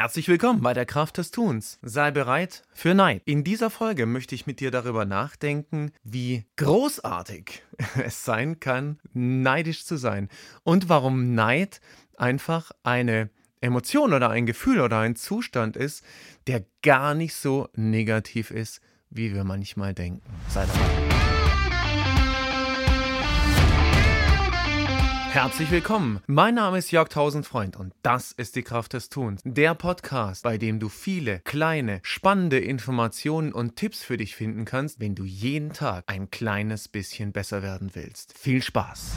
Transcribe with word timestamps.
Herzlich 0.00 0.28
willkommen 0.28 0.62
bei 0.62 0.72
der 0.72 0.86
Kraft 0.86 1.18
des 1.18 1.30
Tuns. 1.30 1.78
Sei 1.82 2.10
bereit 2.10 2.62
für 2.72 2.94
Neid. 2.94 3.20
In 3.26 3.44
dieser 3.44 3.68
Folge 3.68 4.06
möchte 4.06 4.34
ich 4.34 4.46
mit 4.46 4.58
dir 4.60 4.70
darüber 4.70 5.04
nachdenken, 5.04 5.92
wie 6.02 6.46
großartig 6.56 7.62
es 8.02 8.24
sein 8.24 8.60
kann, 8.60 8.98
neidisch 9.12 9.84
zu 9.84 9.98
sein 9.98 10.30
und 10.62 10.88
warum 10.88 11.34
Neid 11.34 11.82
einfach 12.16 12.70
eine 12.82 13.28
Emotion 13.60 14.14
oder 14.14 14.30
ein 14.30 14.46
Gefühl 14.46 14.80
oder 14.80 15.00
ein 15.00 15.16
Zustand 15.16 15.76
ist, 15.76 16.02
der 16.46 16.64
gar 16.80 17.14
nicht 17.14 17.34
so 17.34 17.68
negativ 17.74 18.50
ist, 18.50 18.80
wie 19.10 19.34
wir 19.34 19.44
manchmal 19.44 19.92
denken. 19.92 20.22
Sei 20.48 20.64
dabei. 20.64 21.39
Herzlich 25.32 25.70
willkommen. 25.70 26.18
Mein 26.26 26.56
Name 26.56 26.78
ist 26.78 26.90
Jörg 26.90 27.08
Tausendfreund 27.08 27.76
und 27.76 27.94
das 28.02 28.32
ist 28.32 28.56
die 28.56 28.64
Kraft 28.64 28.94
des 28.94 29.10
Tuns. 29.10 29.40
Der 29.44 29.76
Podcast, 29.76 30.42
bei 30.42 30.58
dem 30.58 30.80
du 30.80 30.88
viele 30.88 31.38
kleine, 31.44 32.00
spannende 32.02 32.58
Informationen 32.58 33.52
und 33.52 33.76
Tipps 33.76 34.02
für 34.02 34.16
dich 34.16 34.34
finden 34.34 34.64
kannst, 34.64 34.98
wenn 34.98 35.14
du 35.14 35.22
jeden 35.24 35.72
Tag 35.72 36.02
ein 36.08 36.32
kleines 36.32 36.88
bisschen 36.88 37.30
besser 37.30 37.62
werden 37.62 37.90
willst. 37.92 38.36
Viel 38.36 38.60
Spaß. 38.60 39.12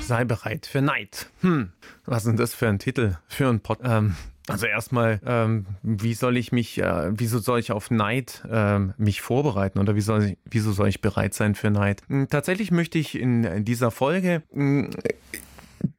Sei 0.00 0.24
bereit 0.24 0.66
für 0.66 0.82
Neid. 0.82 1.30
Hm, 1.42 1.70
was 2.04 2.26
ist 2.26 2.38
das 2.40 2.52
für 2.52 2.68
ein 2.68 2.80
Titel 2.80 3.16
für 3.28 3.48
ein 3.48 3.60
Pod? 3.60 3.78
Ähm, 3.84 4.16
also 4.48 4.66
erstmal, 4.66 5.20
ähm, 5.24 5.66
wie 5.82 6.14
soll 6.14 6.36
ich 6.36 6.52
mich, 6.52 6.78
äh, 6.78 7.10
wieso 7.12 7.38
soll 7.38 7.60
ich 7.60 7.72
auf 7.72 7.90
Neid 7.90 8.42
äh, 8.50 8.78
mich 8.96 9.20
vorbereiten 9.20 9.78
oder 9.78 9.94
wie 9.94 10.00
soll 10.00 10.22
ich, 10.24 10.38
wieso 10.44 10.72
soll 10.72 10.88
ich 10.88 11.00
bereit 11.00 11.34
sein 11.34 11.54
für 11.54 11.70
Neid? 11.70 12.02
Hm, 12.08 12.28
tatsächlich 12.28 12.70
möchte 12.70 12.98
ich 12.98 13.18
in 13.18 13.64
dieser 13.64 13.90
Folge 13.90 14.42
hm, 14.52 14.90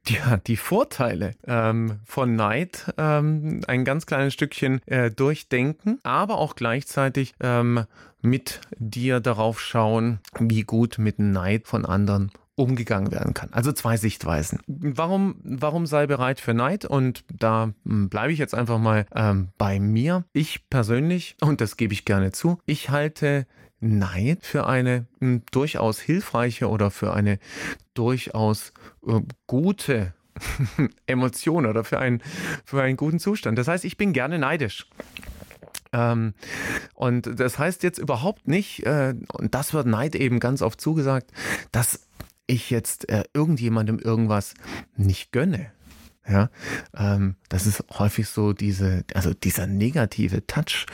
ja, 0.07 0.37
die 0.37 0.57
Vorteile 0.57 1.35
ähm, 1.47 1.99
von 2.05 2.35
Neid 2.35 2.93
ähm, 2.97 3.61
ein 3.67 3.85
ganz 3.85 4.05
kleines 4.05 4.33
Stückchen 4.33 4.81
äh, 4.85 5.11
durchdenken, 5.11 5.99
aber 6.03 6.37
auch 6.37 6.55
gleichzeitig 6.55 7.33
ähm, 7.39 7.85
mit 8.21 8.61
dir 8.77 9.19
darauf 9.19 9.59
schauen, 9.59 10.19
wie 10.39 10.63
gut 10.63 10.97
mit 10.97 11.19
Neid 11.19 11.67
von 11.67 11.85
anderen 11.85 12.31
umgegangen 12.55 13.11
werden 13.11 13.33
kann. 13.33 13.49
Also 13.51 13.71
zwei 13.71 13.97
Sichtweisen. 13.97 14.59
Warum, 14.67 15.35
warum 15.43 15.85
sei 15.85 16.05
bereit 16.05 16.39
für 16.39 16.53
Neid? 16.53 16.85
Und 16.85 17.23
da 17.27 17.73
hm, 17.85 18.09
bleibe 18.09 18.31
ich 18.31 18.39
jetzt 18.39 18.53
einfach 18.53 18.77
mal 18.77 19.05
ähm, 19.15 19.49
bei 19.57 19.79
mir. 19.79 20.25
Ich 20.33 20.69
persönlich, 20.69 21.35
und 21.41 21.61
das 21.61 21.77
gebe 21.77 21.93
ich 21.93 22.05
gerne 22.05 22.31
zu, 22.31 22.59
ich 22.65 22.89
halte 22.89 23.47
Neid 23.79 24.45
für 24.45 24.67
eine 24.67 25.07
hm, 25.19 25.41
durchaus 25.51 25.99
hilfreiche 25.99 26.69
oder 26.69 26.91
für 26.91 27.13
eine 27.13 27.39
durchaus 27.95 28.71
äh, 29.07 29.19
gute 29.47 30.13
Emotion 31.07 31.65
oder 31.65 31.83
für 31.83 31.99
einen, 31.99 32.21
für 32.65 32.81
einen 32.81 32.97
guten 32.97 33.19
Zustand. 33.19 33.57
Das 33.57 33.67
heißt, 33.67 33.85
ich 33.85 33.97
bin 33.97 34.13
gerne 34.13 34.37
neidisch. 34.37 34.87
Ähm, 35.91 36.33
und 36.95 37.39
das 37.39 37.59
heißt 37.59 37.83
jetzt 37.83 37.99
überhaupt 37.99 38.47
nicht, 38.47 38.85
äh, 38.85 39.13
und 39.33 39.53
das 39.53 39.73
wird 39.73 39.87
Neid 39.87 40.15
eben 40.15 40.39
ganz 40.39 40.61
oft 40.61 40.81
zugesagt, 40.81 41.31
dass 41.71 42.07
ich 42.53 42.69
jetzt 42.69 43.09
äh, 43.09 43.23
irgendjemandem 43.33 43.99
irgendwas 43.99 44.53
nicht 44.95 45.31
gönne. 45.31 45.71
Ja, 46.27 46.49
ähm, 46.95 47.35
das 47.49 47.67
ist 47.67 47.83
häufig 47.99 48.29
so 48.29 48.53
diese, 48.53 49.03
also 49.13 49.33
dieser 49.33 49.67
negative 49.67 50.47
Touch, 50.47 50.85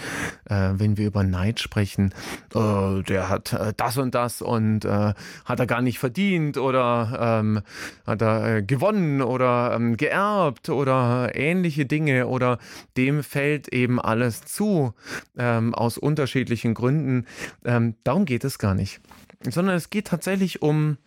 äh, 0.45 0.71
wenn 0.73 0.97
wir 0.97 1.07
über 1.07 1.23
Neid 1.23 1.59
sprechen. 1.59 2.13
Äh, 2.55 3.03
der 3.03 3.29
hat 3.29 3.53
äh, 3.53 3.73
das 3.77 3.97
und 3.97 4.15
das 4.15 4.41
und 4.41 4.85
äh, 4.85 5.13
hat 5.45 5.59
er 5.59 5.67
gar 5.67 5.81
nicht 5.81 5.99
verdient 5.99 6.57
oder 6.57 7.39
ähm, 7.41 7.61
hat 8.07 8.23
er 8.23 8.55
äh, 8.57 8.63
gewonnen 8.63 9.21
oder 9.21 9.73
ähm, 9.75 9.97
geerbt 9.97 10.69
oder 10.69 11.31
ähnliche 11.35 11.85
Dinge 11.85 12.27
oder 12.27 12.57
dem 12.97 13.23
fällt 13.23 13.67
eben 13.67 14.01
alles 14.01 14.41
zu 14.41 14.93
ähm, 15.37 15.75
aus 15.75 15.99
unterschiedlichen 15.99 16.73
Gründen. 16.73 17.27
Ähm, 17.63 17.95
darum 18.03 18.25
geht 18.25 18.43
es 18.43 18.57
gar 18.57 18.73
nicht 18.73 18.99
sondern 19.41 19.75
es 19.75 19.89
geht 19.89 20.07
tatsächlich 20.07 20.61
um, 20.61 20.97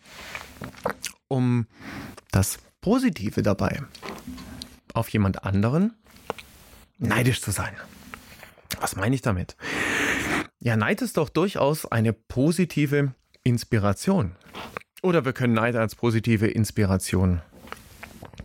um 1.28 1.66
das 2.30 2.58
Positive 2.80 3.42
dabei. 3.42 3.82
Auf 4.94 5.08
jemand 5.08 5.44
anderen 5.44 5.94
neidisch 6.98 7.41
zu 7.41 7.50
sein. 7.50 7.75
Was 8.80 8.97
meine 8.97 9.14
ich 9.14 9.22
damit? 9.22 9.56
Ja, 10.60 10.76
Neid 10.76 11.03
ist 11.03 11.16
doch 11.16 11.28
durchaus 11.28 11.91
eine 11.91 12.12
positive 12.12 13.14
Inspiration. 13.44 14.36
Oder 15.03 15.25
wir 15.25 15.32
können 15.32 15.54
Neid 15.54 15.75
als 15.75 15.97
positive 15.97 16.47
Inspiration 16.47 17.42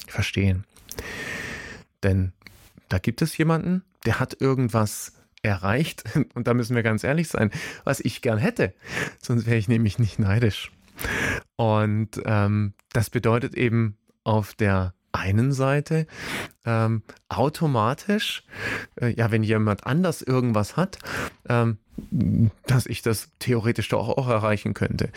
verstehen. 0.07 0.65
Denn 2.03 2.33
da 2.89 2.97
gibt 2.97 3.21
es 3.21 3.37
jemanden, 3.37 3.83
der 4.05 4.19
hat 4.19 4.41
irgendwas 4.41 5.13
erreicht, 5.43 6.03
und 6.33 6.47
da 6.47 6.53
müssen 6.53 6.75
wir 6.75 6.83
ganz 6.83 7.03
ehrlich 7.03 7.27
sein, 7.27 7.51
was 7.83 7.99
ich 7.99 8.21
gern 8.21 8.39
hätte. 8.39 8.73
Sonst 9.21 9.45
wäre 9.45 9.57
ich 9.57 9.67
nämlich 9.67 9.99
nicht 9.99 10.19
neidisch. 10.19 10.71
Und 11.55 12.21
ähm, 12.25 12.73
das 12.93 13.09
bedeutet 13.09 13.53
eben 13.53 13.97
auf 14.23 14.55
der 14.55 14.93
einen 15.17 15.51
Seite 15.51 16.07
ähm, 16.65 17.01
automatisch, 17.29 18.43
äh, 18.99 19.13
ja, 19.13 19.31
wenn 19.31 19.43
jemand 19.43 19.85
anders 19.85 20.21
irgendwas 20.21 20.77
hat, 20.77 20.99
ähm, 21.49 21.77
dass 22.67 22.85
ich 22.85 23.01
das 23.01 23.29
theoretisch 23.39 23.89
doch 23.89 24.09
auch 24.09 24.29
erreichen 24.29 24.73
könnte. 24.73 25.09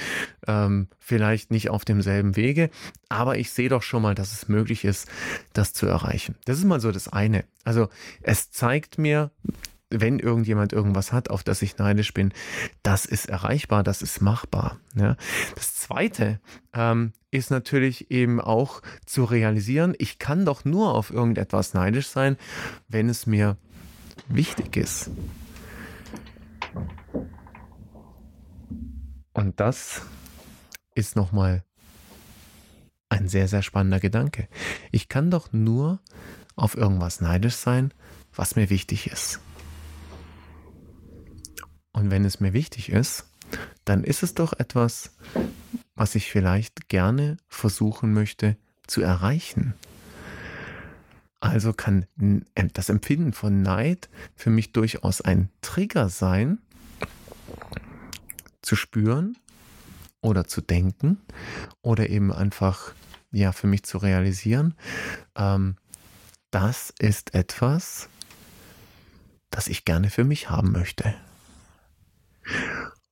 Ähm, 0.46 0.88
vielleicht 0.98 1.50
nicht 1.50 1.70
auf 1.70 1.84
demselben 1.84 2.36
Wege, 2.36 2.70
aber 3.08 3.36
ich 3.36 3.50
sehe 3.50 3.68
doch 3.68 3.82
schon 3.82 4.02
mal, 4.02 4.14
dass 4.14 4.32
es 4.32 4.48
möglich 4.48 4.84
ist, 4.84 5.08
das 5.52 5.72
zu 5.72 5.86
erreichen. 5.86 6.36
Das 6.44 6.58
ist 6.58 6.64
mal 6.64 6.80
so 6.80 6.90
das 6.90 7.08
eine. 7.08 7.44
Also 7.64 7.88
es 8.22 8.50
zeigt 8.50 8.98
mir, 8.98 9.30
wenn 9.90 10.20
irgendjemand 10.20 10.72
irgendwas 10.72 11.12
hat, 11.12 11.30
auf 11.30 11.42
das 11.42 11.62
ich 11.62 11.76
neidisch 11.76 12.14
bin, 12.14 12.32
das 12.82 13.04
ist 13.04 13.28
erreichbar, 13.28 13.82
das 13.82 14.02
ist 14.02 14.22
machbar. 14.22 14.78
Ja. 14.94 15.16
Das 15.56 15.74
Zweite 15.74 16.40
ähm, 16.72 17.12
ist 17.30 17.50
natürlich 17.50 18.10
eben 18.10 18.40
auch 18.40 18.82
zu 19.06 19.24
realisieren, 19.24 19.94
ich 19.98 20.18
kann 20.18 20.44
doch 20.44 20.64
nur 20.64 20.94
auf 20.94 21.10
irgendetwas 21.10 21.74
neidisch 21.74 22.08
sein, 22.08 22.36
wenn 22.88 23.08
es 23.08 23.26
mir 23.26 23.56
wichtig 24.28 24.76
ist. 24.76 25.10
Und 29.32 29.60
das 29.60 30.02
ist 30.94 31.16
nochmal 31.16 31.64
ein 33.08 33.28
sehr, 33.28 33.48
sehr 33.48 33.62
spannender 33.62 34.00
Gedanke. 34.00 34.48
Ich 34.90 35.08
kann 35.08 35.30
doch 35.30 35.52
nur 35.52 36.00
auf 36.56 36.76
irgendwas 36.76 37.20
neidisch 37.20 37.54
sein, 37.54 37.92
was 38.34 38.56
mir 38.56 38.70
wichtig 38.70 39.10
ist. 39.10 39.40
Und 41.92 42.10
wenn 42.10 42.24
es 42.24 42.40
mir 42.40 42.52
wichtig 42.52 42.90
ist, 42.90 43.26
dann 43.84 44.04
ist 44.04 44.22
es 44.22 44.34
doch 44.34 44.52
etwas, 44.52 45.16
was 46.00 46.14
ich 46.14 46.30
vielleicht 46.30 46.88
gerne 46.88 47.36
versuchen 47.46 48.14
möchte 48.14 48.56
zu 48.86 49.02
erreichen. 49.02 49.74
Also 51.40 51.74
kann 51.74 52.06
das 52.54 52.88
Empfinden 52.88 53.34
von 53.34 53.60
Neid 53.60 54.08
für 54.34 54.48
mich 54.48 54.72
durchaus 54.72 55.20
ein 55.20 55.50
Trigger 55.60 56.08
sein, 56.08 56.58
zu 58.62 58.76
spüren 58.76 59.36
oder 60.22 60.46
zu 60.46 60.62
denken 60.62 61.20
oder 61.82 62.08
eben 62.08 62.32
einfach 62.32 62.94
ja 63.30 63.52
für 63.52 63.66
mich 63.66 63.82
zu 63.82 63.98
realisieren. 63.98 64.72
Ähm, 65.36 65.76
das 66.50 66.94
ist 66.98 67.34
etwas, 67.34 68.08
das 69.50 69.68
ich 69.68 69.84
gerne 69.84 70.08
für 70.08 70.24
mich 70.24 70.48
haben 70.48 70.72
möchte. 70.72 71.14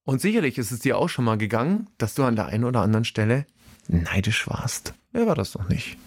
Und 0.09 0.23
sicherlich 0.23 0.57
ist 0.57 0.71
es 0.71 0.81
dir 0.81 0.97
auch 0.97 1.11
schon 1.11 1.27
mal 1.27 1.37
gegangen, 1.37 1.91
dass 1.99 2.15
du 2.15 2.25
an 2.25 2.35
der 2.35 2.47
einen 2.47 2.65
oder 2.65 2.81
anderen 2.81 3.05
Stelle 3.05 3.45
neidisch 3.89 4.49
warst. 4.49 4.95
Wer 5.13 5.27
war 5.27 5.35
das 5.35 5.55
noch 5.55 5.69
nicht? 5.69 5.99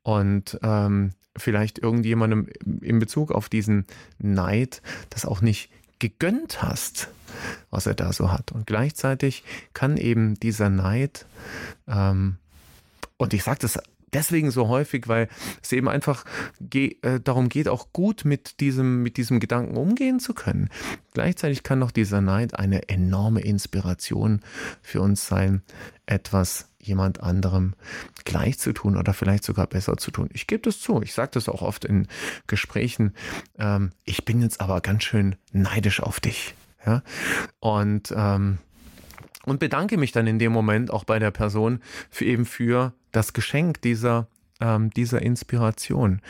Und 0.00 0.58
ähm, 0.62 1.10
vielleicht 1.36 1.78
irgendjemandem 1.78 2.48
in 2.80 2.98
Bezug 2.98 3.30
auf 3.30 3.50
diesen 3.50 3.84
Neid 4.16 4.80
das 5.10 5.26
auch 5.26 5.42
nicht 5.42 5.70
gegönnt 5.98 6.62
hast, 6.62 7.08
was 7.68 7.84
er 7.84 7.92
da 7.92 8.14
so 8.14 8.32
hat. 8.32 8.52
Und 8.52 8.66
gleichzeitig 8.66 9.44
kann 9.74 9.98
eben 9.98 10.40
dieser 10.40 10.70
Neid, 10.70 11.26
ähm, 11.88 12.38
und 13.18 13.34
ich 13.34 13.42
sage 13.42 13.58
das 13.60 13.78
deswegen 14.12 14.50
so 14.50 14.68
häufig, 14.68 15.08
weil 15.08 15.28
es 15.62 15.72
eben 15.72 15.88
einfach 15.88 16.24
ge 16.60 16.96
äh, 17.02 17.20
darum 17.20 17.48
geht, 17.48 17.68
auch 17.68 17.92
gut 17.92 18.24
mit 18.24 18.60
diesem, 18.60 19.02
mit 19.02 19.16
diesem 19.16 19.40
Gedanken 19.40 19.76
umgehen 19.76 20.20
zu 20.20 20.34
können. 20.34 20.68
Gleichzeitig 21.14 21.62
kann 21.62 21.80
doch 21.80 21.90
dieser 21.90 22.20
Neid 22.20 22.58
eine 22.58 22.88
enorme 22.88 23.40
Inspiration 23.40 24.40
für 24.82 25.00
uns 25.00 25.26
sein, 25.26 25.62
etwas 26.06 26.68
jemand 26.78 27.22
anderem 27.22 27.74
gleich 28.24 28.58
zu 28.58 28.72
tun 28.72 28.96
oder 28.96 29.12
vielleicht 29.12 29.44
sogar 29.44 29.66
besser 29.66 29.96
zu 29.96 30.10
tun. 30.10 30.28
Ich 30.32 30.46
gebe 30.46 30.62
das 30.62 30.80
zu, 30.80 31.02
ich 31.02 31.12
sage 31.12 31.30
das 31.34 31.48
auch 31.48 31.62
oft 31.62 31.84
in 31.84 32.08
Gesprächen. 32.46 33.14
Ähm, 33.58 33.90
ich 34.04 34.24
bin 34.24 34.40
jetzt 34.40 34.60
aber 34.60 34.80
ganz 34.80 35.04
schön 35.04 35.36
neidisch 35.52 36.02
auf 36.02 36.20
dich. 36.20 36.54
Ja? 36.86 37.02
Und 37.58 38.12
ähm, 38.16 38.58
und 39.44 39.60
bedanke 39.60 39.96
mich 39.96 40.12
dann 40.12 40.26
in 40.26 40.38
dem 40.38 40.52
Moment 40.52 40.90
auch 40.90 41.04
bei 41.04 41.18
der 41.18 41.30
Person 41.30 41.80
für 42.10 42.24
eben 42.24 42.46
für 42.46 42.92
das 43.12 43.32
Geschenk 43.32 43.80
dieser 43.82 44.28
ähm, 44.60 44.90
dieser 44.90 45.22
Inspiration. 45.22 46.20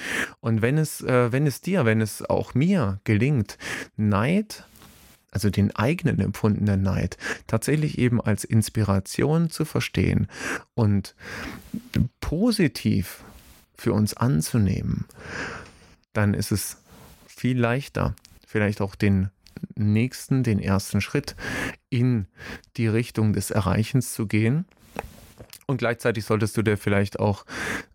Und 0.40 0.62
wenn 0.62 0.78
es, 0.78 1.00
äh, 1.00 1.32
wenn 1.32 1.46
es 1.48 1.60
dir, 1.60 1.84
wenn 1.84 2.00
es 2.00 2.22
auch 2.22 2.54
mir 2.54 3.00
gelingt, 3.04 3.58
Neid 3.96 4.64
also 5.30 5.50
den 5.50 5.74
eigenen 5.76 6.20
empfundenen 6.20 6.82
Neid, 6.82 7.16
tatsächlich 7.46 7.98
eben 7.98 8.20
als 8.20 8.44
Inspiration 8.44 9.50
zu 9.50 9.64
verstehen 9.64 10.26
und 10.74 11.14
positiv 12.20 13.22
für 13.76 13.92
uns 13.92 14.14
anzunehmen, 14.14 15.06
dann 16.12 16.34
ist 16.34 16.50
es 16.50 16.78
viel 17.26 17.58
leichter, 17.58 18.14
vielleicht 18.46 18.80
auch 18.80 18.94
den 18.94 19.30
nächsten, 19.76 20.42
den 20.42 20.58
ersten 20.58 21.00
Schritt 21.00 21.36
in 21.88 22.26
die 22.76 22.88
Richtung 22.88 23.32
des 23.32 23.50
Erreichens 23.50 24.12
zu 24.12 24.26
gehen. 24.26 24.66
Und 25.66 25.76
gleichzeitig 25.76 26.24
solltest 26.24 26.56
du 26.56 26.62
dir 26.62 26.76
vielleicht 26.76 27.20
auch 27.20 27.44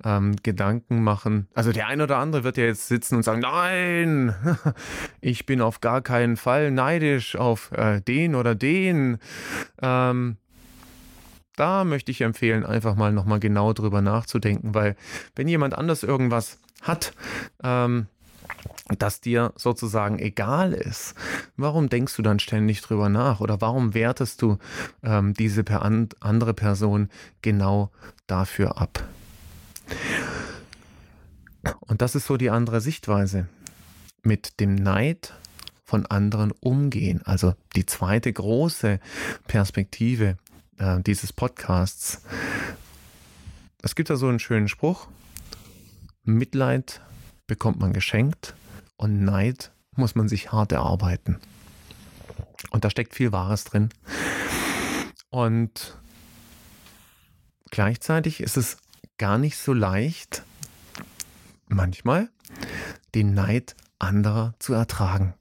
ähm, 0.06 0.38
Gedanken 0.44 1.04
machen. 1.04 1.50
Also 1.54 1.74
der 1.74 1.88
ein 1.88 2.00
oder 2.00 2.18
andere 2.18 2.46
wird 2.46 2.56
ja 2.56 2.64
jetzt 2.64 2.88
sitzen 2.88 3.18
und 3.18 3.24
sagen, 3.24 3.42
nein, 3.42 4.34
ich 5.22 5.46
bin 5.46 5.60
auf 5.60 5.82
gar 5.82 6.02
keinen 6.02 6.38
Fall 6.38 6.72
neidisch 6.72 7.36
auf 7.36 7.74
äh, 7.74 8.00
den 8.00 8.36
oder 8.36 8.56
den. 8.56 9.18
Ähm, 9.82 10.38
da 11.58 11.84
möchte 11.84 12.12
ich 12.12 12.22
empfehlen, 12.22 12.66
einfach 12.66 12.96
mal 12.96 13.12
nochmal 13.12 13.42
genau 13.42 13.74
drüber 13.74 14.02
nachzudenken, 14.02 14.74
weil 14.74 14.96
wenn 15.36 15.48
jemand 15.48 15.78
anders 15.78 16.04
irgendwas 16.04 16.60
hat, 16.82 17.14
ähm, 17.62 18.08
das 18.88 19.20
dir 19.20 19.52
sozusagen 19.56 20.20
egal 20.20 20.74
ist, 20.74 21.16
warum 21.58 21.90
denkst 21.90 22.16
du 22.16 22.22
dann 22.22 22.40
ständig 22.40 22.82
drüber 22.82 23.10
nach 23.10 23.40
oder 23.40 23.60
warum 23.60 23.94
wertest 23.94 24.42
du 24.42 24.60
ähm, 25.04 25.34
diese 25.34 25.64
per 25.64 25.82
an, 25.82 26.10
andere 26.20 26.54
Person 26.54 27.10
genau 27.42 27.90
dafür 28.28 28.80
ab? 28.80 29.04
Und 31.80 32.02
das 32.02 32.14
ist 32.14 32.28
so 32.28 32.38
die 32.38 32.52
andere 32.52 32.80
Sichtweise. 32.80 33.48
Mit 34.22 34.60
dem 34.60 34.76
Neid 34.76 35.34
von 35.84 36.06
anderen 36.06 36.52
umgehen. 36.52 37.22
Also 37.26 37.56
die 37.76 37.86
zweite 37.86 38.32
große 38.32 39.00
Perspektive 39.48 40.38
äh, 40.78 41.02
dieses 41.02 41.34
Podcasts. 41.34 42.22
Es 43.82 43.96
gibt 43.96 44.10
da 44.10 44.16
so 44.16 44.28
einen 44.28 44.40
schönen 44.40 44.68
Spruch. 44.68 45.08
Mitleid 46.24 47.02
bekommt 47.48 47.80
man 47.80 47.94
geschenkt 47.94 48.56
und 48.98 49.24
Neid 49.24 49.72
muss 49.96 50.16
man 50.16 50.28
sich 50.28 50.52
hart 50.52 50.72
erarbeiten. 50.72 51.40
Und 52.72 52.84
da 52.84 52.90
steckt 52.90 53.16
viel 53.16 53.32
Wahres 53.32 53.64
drin. 53.64 53.90
Und 55.30 55.98
gleichzeitig 57.72 58.42
ist 58.42 58.58
es 58.58 58.78
gar 59.18 59.38
nicht 59.38 59.58
so 59.58 59.74
leicht, 59.74 60.44
manchmal 61.68 62.30
den 63.14 63.34
Neid 63.34 63.76
anderer 64.00 64.54
zu 64.60 64.74
ertragen. 64.74 65.34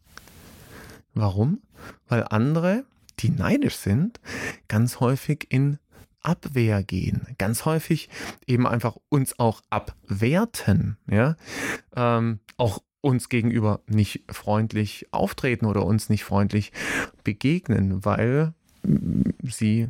Warum? 1.12 1.62
Weil 2.08 2.24
andere, 2.28 2.84
die 3.20 3.30
neidisch 3.30 3.76
sind, 3.76 4.20
ganz 4.68 5.00
häufig 5.00 5.46
in 5.50 5.78
Abwehr 6.22 6.82
gehen. 6.82 7.26
Ganz 7.38 7.64
häufig 7.64 8.08
eben 8.46 8.66
einfach 8.66 8.96
uns 9.10 9.38
auch 9.38 9.60
abwerten, 9.70 10.96
ja. 11.06 11.36
Ähm, 11.94 12.40
auch 12.56 12.80
uns 13.04 13.28
gegenüber 13.28 13.80
nicht 13.86 14.24
freundlich 14.30 15.06
auftreten 15.10 15.66
oder 15.66 15.84
uns 15.84 16.08
nicht 16.08 16.24
freundlich 16.24 16.72
begegnen, 17.22 18.04
weil 18.04 18.54
sie 19.42 19.88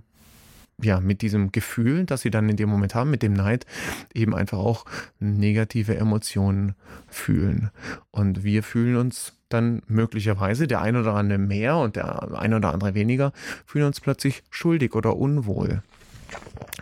ja, 0.83 0.99
mit 0.99 1.23
diesem 1.23 1.53
Gefühl, 1.53 2.05
das 2.05 2.23
sie 2.23 2.31
dann 2.31 2.49
in 2.49 2.57
dem 2.57 2.69
Moment 2.69 2.97
haben, 2.97 3.11
mit 3.11 3.23
dem 3.23 3.33
Neid, 3.33 3.67
eben 4.13 4.35
einfach 4.35 4.59
auch 4.59 4.85
negative 5.21 5.97
Emotionen 5.97 6.75
fühlen. 7.07 7.71
Und 8.11 8.43
wir 8.43 8.65
fühlen 8.65 8.97
uns 8.97 9.35
dann 9.49 9.83
möglicherweise, 9.87 10.67
der 10.67 10.81
ein 10.81 10.97
oder 10.97 11.15
andere 11.15 11.39
mehr 11.39 11.77
und 11.77 11.95
der 11.95 12.37
ein 12.37 12.53
oder 12.53 12.73
andere 12.73 12.95
weniger, 12.95 13.33
fühlen 13.65 13.87
uns 13.87 14.01
plötzlich 14.01 14.43
schuldig 14.51 14.97
oder 14.97 15.17
unwohl. 15.17 15.85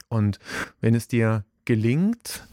Und 0.08 0.38
wenn 0.80 0.94
es 0.94 1.06
dir 1.08 1.44
gelingt, 1.66 2.48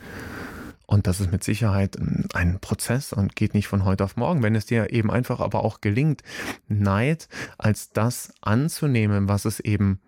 und 0.90 1.06
das 1.06 1.20
ist 1.20 1.32
mit 1.32 1.44
Sicherheit 1.44 2.00
ein 2.34 2.60
Prozess 2.62 3.14
und 3.14 3.36
geht 3.36 3.54
nicht 3.54 3.68
von 3.68 3.86
heute 3.86 4.04
auf 4.04 4.18
morgen. 4.18 4.42
Wenn 4.42 4.56
es 4.56 4.66
dir 4.66 4.92
eben 4.92 5.12
einfach 5.12 5.40
aber 5.40 5.64
auch 5.64 5.82
gelingt, 5.82 6.24
Neid 6.68 7.30
als 7.60 7.92
das 7.92 8.34
anzunehmen, 8.42 9.28
was 9.28 9.46
es 9.46 9.60
eben 9.60 10.00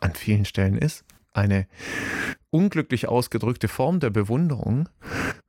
an 0.00 0.14
vielen 0.14 0.44
Stellen 0.44 0.78
ist, 0.78 1.04
eine 1.32 1.66
unglücklich 2.50 3.08
ausgedrückte 3.08 3.66
Form 3.66 3.98
der 3.98 4.10
Bewunderung, 4.10 4.88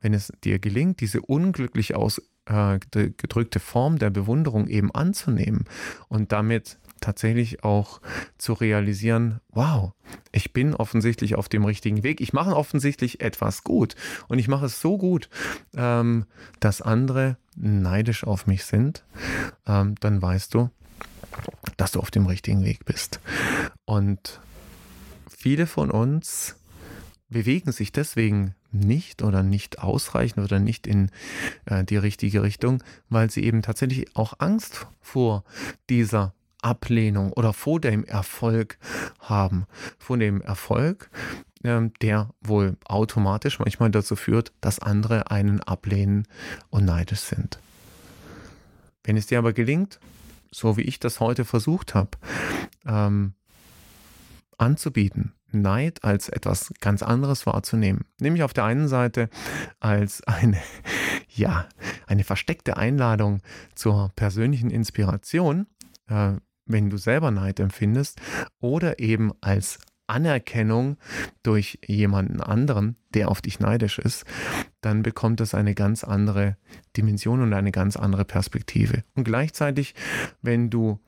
wenn 0.02 0.16
es 0.16 0.34
dir 0.44 0.58
gelingt, 0.58 1.02
diese 1.02 1.22
unglücklich 1.22 1.94
ausgedrückte 1.94 3.60
Form 3.60 4.00
der 4.00 4.10
Bewunderung 4.10 4.68
eben 4.70 4.90
anzunehmen 4.90 5.66
und 6.08 6.32
damit 6.32 6.80
tatsächlich 7.04 7.64
auch 7.64 8.02
zu 8.38 8.54
realisieren, 8.54 9.42
wow, 9.50 9.92
ich 10.32 10.54
bin 10.54 10.74
offensichtlich 10.74 11.36
auf 11.36 11.50
dem 11.50 11.66
richtigen 11.66 12.04
Weg. 12.04 12.22
Ich 12.22 12.34
mache 12.34 12.56
offensichtlich 12.56 13.22
etwas 13.22 13.64
gut 13.64 13.96
und 14.30 14.40
ich 14.40 14.48
mache 14.48 14.66
es 14.66 14.80
so 14.80 14.98
gut, 14.98 15.30
ähm, 15.76 16.26
dass 16.60 16.82
andere 16.82 17.38
neidisch 17.56 18.24
auf 18.24 18.48
mich 18.48 18.66
sind, 18.66 19.04
ähm, 19.68 19.96
dann 20.00 20.22
weißt 20.22 20.54
du, 20.54 20.70
dass 21.78 21.92
du 21.92 22.00
auf 22.00 22.10
dem 22.10 22.26
richtigen 22.26 22.64
Weg 22.64 22.86
bist. 22.86 23.20
Und 23.86 24.40
viele 25.30 25.68
von 25.68 25.92
uns 25.92 26.56
bewegen 27.30 27.72
sich 27.72 27.92
deswegen 27.92 28.56
nicht 28.72 29.22
oder 29.22 29.44
nicht 29.44 29.80
ausreichend 29.80 30.44
oder 30.44 30.60
nicht 30.60 30.88
in 30.88 31.12
äh, 31.66 31.84
die 31.84 31.98
richtige 31.98 32.44
Richtung, 32.44 32.82
weil 33.10 33.30
sie 33.30 33.44
eben 33.44 33.62
tatsächlich 33.62 34.16
auch 34.16 34.36
Angst 34.40 34.88
vor 35.02 35.44
dieser 35.90 36.34
Ablehnung 36.64 37.34
oder 37.34 37.54
vor 37.54 37.80
dem 37.80 38.04
Erfolg 38.06 38.78
haben. 39.20 39.66
Vor 40.00 40.18
dem 40.18 40.42
Erfolg, 40.42 41.10
ähm, 41.64 41.94
der 42.02 42.30
wohl 42.42 42.78
automatisch 42.86 43.60
manchmal 43.60 43.92
dazu 43.92 44.16
führt, 44.16 44.52
dass 44.62 44.80
andere 44.80 45.32
einen 45.32 45.62
ablehnen 45.62 46.28
und 46.70 46.86
neidisch 46.86 47.22
sind. 47.22 47.60
Wenn 49.04 49.18
es 49.18 49.28
dir 49.28 49.40
aber 49.40 49.54
gelingt, 49.54 50.00
so 50.52 50.78
wie 50.78 50.82
ich 50.84 51.00
das 51.00 51.20
heute 51.20 51.46
versucht 51.46 51.96
habe, 51.96 52.12
ähm, 52.86 53.34
anzubieten, 54.58 55.34
Neid 55.52 56.04
als 56.04 56.30
etwas 56.30 56.74
ganz 56.80 57.04
anderes 57.04 57.46
wahrzunehmen. 57.46 58.06
Nämlich 58.20 58.44
auf 58.44 58.54
der 58.54 58.66
einen 58.66 58.88
Seite 58.88 59.30
als 59.80 60.24
eine, 60.24 60.58
ja, 61.30 61.68
eine 62.08 62.24
versteckte 62.24 62.78
Einladung 62.78 63.42
zur 63.76 64.12
persönlichen 64.16 64.70
Inspiration, 64.70 65.68
äh, 66.08 66.34
wenn 66.66 66.90
du 66.90 66.98
selber 66.98 67.32
Neid 67.32 67.60
empfindest, 67.60 68.22
oder 68.60 69.00
eben 69.00 69.32
als 69.42 69.80
Anerkennung 70.08 70.98
durch 71.44 71.80
jemanden 71.86 72.42
anderen, 72.42 72.98
der 73.14 73.30
auf 73.30 73.42
dich 73.42 73.60
neidisch 73.60 74.00
ist, 74.00 74.26
dann 74.82 75.02
bekommt 75.02 75.40
es 75.42 75.54
eine 75.54 75.76
ganz 75.76 76.04
andere 76.04 76.58
Dimension 76.98 77.42
und 77.42 77.54
eine 77.54 77.72
ganz 77.72 77.96
andere 77.96 78.26
Perspektive. 78.26 79.04
Und 79.16 79.24
gleichzeitig, 79.24 79.96
wenn 80.42 80.70
du 80.70 81.00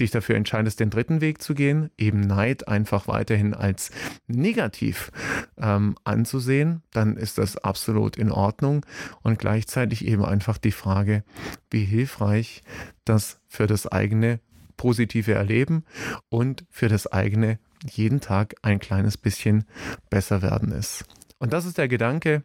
dich 0.00 0.10
dafür 0.10 0.36
entscheidest, 0.36 0.80
den 0.80 0.90
dritten 0.90 1.20
Weg 1.20 1.42
zu 1.42 1.54
gehen, 1.54 1.90
eben 1.98 2.20
Neid 2.20 2.68
einfach 2.68 3.08
weiterhin 3.08 3.52
als 3.52 3.90
negativ 4.28 5.10
ähm, 5.56 5.96
anzusehen, 6.04 6.82
dann 6.92 7.16
ist 7.16 7.38
das 7.38 7.56
absolut 7.56 8.16
in 8.16 8.30
Ordnung. 8.30 8.86
Und 9.22 9.38
gleichzeitig 9.38 10.06
eben 10.06 10.24
einfach 10.24 10.58
die 10.58 10.72
Frage, 10.72 11.24
wie 11.70 11.84
hilfreich 11.84 12.62
das 13.04 13.40
für 13.48 13.66
das 13.66 13.86
eigene 13.86 14.40
positive 14.78 15.34
Erleben 15.34 15.84
und 16.30 16.64
für 16.70 16.88
das 16.88 17.06
eigene 17.06 17.58
jeden 17.84 18.20
Tag 18.20 18.54
ein 18.62 18.78
kleines 18.78 19.18
bisschen 19.18 19.66
besser 20.08 20.40
werden 20.40 20.72
ist. 20.72 21.04
Und 21.40 21.52
das 21.52 21.66
ist 21.66 21.78
der 21.78 21.86
Gedanke, 21.86 22.42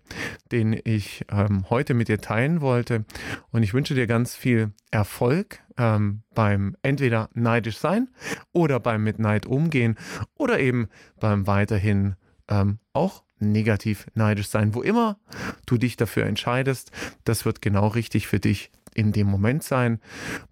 den 0.52 0.80
ich 0.84 1.26
ähm, 1.32 1.66
heute 1.70 1.94
mit 1.96 2.10
dir 2.10 2.22
teilen 2.22 2.62
wollte. 2.62 3.06
Und 3.52 3.64
ich 3.64 3.74
wünsche 3.74 3.96
dir 3.96 4.06
ganz 4.06 4.36
viel 4.36 4.72
Erfolg 4.92 5.62
ähm, 5.78 6.22
beim 6.36 6.76
entweder 6.84 7.30
neidisch 7.34 7.78
sein 7.78 8.10
oder 8.52 8.80
beim 8.80 9.04
mit 9.04 9.18
Neid 9.18 9.48
umgehen 9.48 9.98
oder 10.36 10.60
eben 10.60 10.90
beim 11.20 11.48
weiterhin 11.48 12.16
ähm, 12.48 12.78
auch 12.94 13.24
negativ 13.40 14.06
neidisch 14.14 14.50
sein. 14.50 14.76
Wo 14.76 14.84
immer 14.84 15.18
du 15.66 15.78
dich 15.78 15.98
dafür 15.98 16.26
entscheidest, 16.26 16.92
das 17.24 17.46
wird 17.46 17.64
genau 17.64 17.88
richtig 17.88 18.28
für 18.28 18.40
dich 18.40 18.72
in 18.94 19.12
dem 19.12 19.28
Moment 19.28 19.64
sein. 19.64 20.00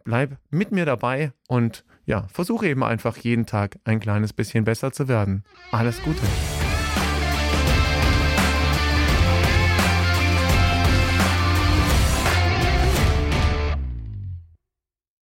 Bleib 0.04 0.38
mit 0.50 0.72
mir 0.72 0.86
dabei 0.86 1.34
und 1.48 1.86
ja, 2.06 2.28
versuche 2.28 2.68
eben 2.68 2.84
einfach 2.84 3.18
jeden 3.18 3.46
Tag 3.46 3.78
ein 3.84 4.00
kleines 4.00 4.34
bisschen 4.34 4.64
besser 4.64 4.92
zu 4.92 5.08
werden. 5.08 5.44
Alles 5.72 6.02
Gute. 6.04 6.22